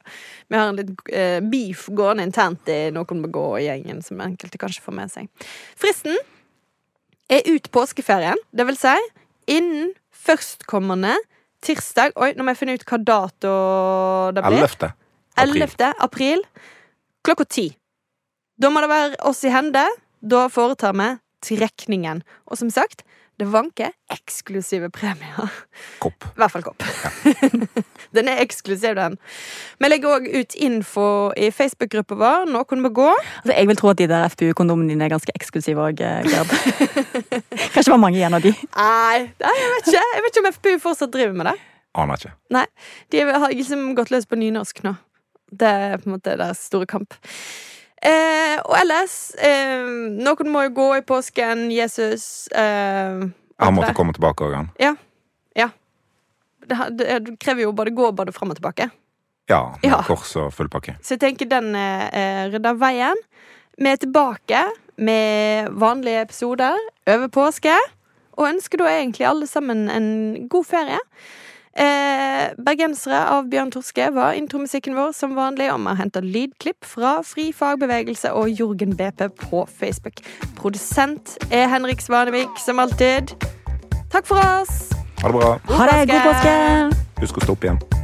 Vi 0.46 0.58
har 0.58 0.70
en 0.70 0.78
litt 0.78 0.92
eh, 1.10 1.40
beef 1.42 1.88
gående 1.90 2.26
internt 2.28 2.70
i 2.70 2.78
Noen 2.94 3.24
må 3.24 3.32
gå 3.34 3.48
i 3.58 3.66
gjengen, 3.66 3.98
som 4.06 4.22
enkelte 4.22 4.60
kanskje 4.62 4.84
får 4.84 4.96
med 5.00 5.10
seg. 5.10 5.50
Fristen 5.80 6.14
er 7.32 7.42
ut 7.50 7.66
påskeferien. 7.74 8.38
Det 8.54 8.68
vil 8.68 8.78
si 8.78 8.94
innen 9.50 9.90
førstkommende 10.24 11.16
tirsdag 11.64 12.14
Oi, 12.20 12.32
nå 12.36 12.44
må 12.44 12.54
jeg 12.54 12.60
finne 12.60 12.76
ut 12.78 12.86
hva 12.88 13.00
dato 13.00 13.54
det 14.36 14.44
blir. 14.44 14.64
11. 14.64 14.92
april. 15.34 15.64
11. 15.64 15.90
april 16.04 16.44
klokka 17.24 17.46
ti. 17.48 17.66
Da 18.60 18.70
må 18.70 18.82
det 18.84 18.90
være 18.92 19.20
oss 19.26 19.42
i 19.46 19.52
hende. 19.52 19.82
Da 20.22 20.46
foretar 20.52 20.94
vi 20.96 21.08
trekningen. 21.44 22.22
Og 22.48 22.60
som 22.60 22.70
sagt, 22.72 23.02
det 23.40 23.46
vanker 23.50 23.90
eksklusive 24.14 24.90
premier. 24.94 25.50
Kopp. 25.98 26.24
I 26.24 26.38
hvert 26.38 26.52
fall 26.52 26.62
kopp. 26.62 26.84
den 28.16 28.28
er 28.30 28.42
eksklusiv, 28.44 28.94
den. 28.94 29.16
Vi 29.82 29.90
legger 29.90 30.14
òg 30.14 30.28
ut 30.30 30.54
info 30.54 31.06
i 31.34 31.50
Facebook-gruppa 31.54 32.18
vår. 32.20 32.46
Noen 32.54 32.84
må 32.84 32.92
gå. 32.94 33.08
Altså, 33.42 33.56
jeg 33.56 33.70
vil 33.70 33.80
tro 33.80 33.90
at 33.90 33.98
de 33.98 34.08
der 34.10 34.28
FPU-kondomene 34.30 34.94
dine 34.94 35.08
er 35.08 35.14
ganske 35.16 35.34
eksklusive 35.34 35.82
òg, 35.82 35.98
Gerd. 35.98 36.54
Kanskje 37.74 37.88
det 37.88 37.94
var 37.96 38.02
mange 38.06 38.20
igjen 38.20 38.38
av 38.38 38.44
de. 38.44 38.54
Nei, 38.54 39.18
nei, 39.42 39.56
jeg 39.58 39.74
vet 39.74 39.90
ikke 39.90 40.04
Jeg 40.04 40.24
vet 40.26 40.32
ikke 40.32 40.44
om 40.44 40.52
FPU 40.58 40.74
fortsatt 40.86 41.14
driver 41.18 41.36
med 41.42 41.50
det. 41.50 41.58
Aner 41.98 42.18
ikke. 42.18 42.34
Nei, 42.54 42.66
De 43.10 43.26
har 43.26 43.50
liksom 43.50 43.92
gått 43.98 44.14
løs 44.14 44.30
på 44.30 44.38
nynorsk 44.38 44.82
nå. 44.86 44.94
Det 45.54 45.68
er 45.68 45.98
på 45.98 46.08
en 46.08 46.16
måte 46.16 46.38
deres 46.38 46.62
store 46.70 46.86
kamp. 46.90 47.14
Eh, 48.04 48.58
og 48.64 48.74
ellers 48.76 49.14
eh, 49.40 49.86
Noen 50.20 50.50
må 50.52 50.66
jo 50.66 50.74
gå 50.76 50.88
i 50.98 51.04
påsken. 51.08 51.70
Jesus 51.72 52.46
eh, 52.52 53.22
Han 53.62 53.76
måtte 53.76 53.94
komme 53.96 54.12
tilbake 54.16 54.44
òg, 54.44 54.58
han. 54.58 54.68
det, 56.64 56.76
det, 56.98 57.18
det 57.26 57.34
krever 57.42 57.66
jo 57.66 57.72
både 57.76 57.92
gå 57.96 58.06
og 58.08 58.16
både 58.16 58.32
fram 58.32 58.52
og 58.52 58.56
tilbake. 58.56 58.90
Ja, 59.50 59.74
med 59.82 59.90
Ja. 59.90 60.00
kors 60.06 60.30
og 60.40 60.52
full 60.56 60.70
pakke. 60.72 60.96
Så 61.04 61.16
jeg 61.16 61.20
tenker 61.20 61.48
den 61.50 61.74
eh, 61.76 62.06
eh, 62.08 62.44
rydder 62.52 62.78
veien. 62.80 63.18
Vi 63.76 63.90
er 63.90 64.00
tilbake 64.00 64.62
med 64.96 65.68
vanlige 65.76 66.22
episoder 66.24 66.78
over 67.06 67.28
påske. 67.28 67.74
Og 68.34 68.48
ønsker 68.48 68.80
da 68.80 68.88
egentlig 68.90 69.26
alle 69.28 69.46
sammen 69.46 69.88
en 69.92 70.48
god 70.48 70.64
ferie. 70.66 70.98
Eh, 71.74 72.54
'Bergensere' 72.54 73.24
av 73.34 73.48
Bjørn 73.50 73.72
Torske 73.74 74.06
var 74.14 74.36
intromusikken 74.38 74.94
vår 74.94 75.10
som 75.12 75.34
vanlig. 75.34 75.72
Og 75.72 75.80
vi 75.80 75.90
har 75.90 75.98
henta 76.02 76.22
lydklipp 76.22 76.86
fra 76.86 77.16
Fri 77.26 77.50
fagbevegelse 77.52 78.32
og 78.32 78.48
Jorgen 78.48 78.94
BP 78.96 79.28
på 79.48 79.66
Facebook. 79.80 80.22
Produsent 80.60 81.38
er 81.50 81.66
Henrik 81.68 82.00
Svanevik, 82.00 82.54
som 82.62 82.78
alltid. 82.78 83.34
Takk 84.12 84.26
for 84.26 84.38
oss. 84.38 84.92
Ha 85.22 85.28
det 85.28 85.34
bra. 85.34 85.58
God 85.66 85.76
Ha 85.76 85.90
det! 85.90 86.08
God 86.08 86.30
påske! 86.30 86.56
påske! 86.56 87.20
Husk 87.20 87.38
å 87.42 87.46
stå 87.48 87.58
opp 87.58 87.64
igjen. 87.64 88.03